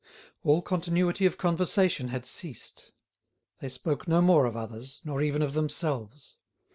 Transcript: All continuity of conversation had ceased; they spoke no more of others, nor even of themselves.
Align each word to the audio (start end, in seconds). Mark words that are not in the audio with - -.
All 0.43 0.63
continuity 0.63 1.27
of 1.27 1.37
conversation 1.37 2.07
had 2.07 2.25
ceased; 2.25 2.91
they 3.59 3.69
spoke 3.69 4.07
no 4.07 4.19
more 4.19 4.47
of 4.47 4.57
others, 4.57 4.99
nor 5.05 5.21
even 5.21 5.43
of 5.43 5.53
themselves. 5.53 6.37